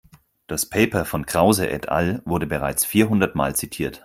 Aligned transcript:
Das 0.47 0.65
Paper 0.67 1.05
von 1.05 1.27
Krause 1.27 1.67
et 1.69 1.89
al. 1.89 2.23
wurde 2.25 2.47
bereits 2.47 2.83
vierhundertmal 2.85 3.55
zitiert. 3.55 3.99